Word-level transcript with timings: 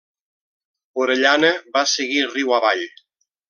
Orellana 1.03 1.53
va 1.77 1.87
seguir 1.95 2.27
riu 2.33 2.59
avall. 2.61 2.87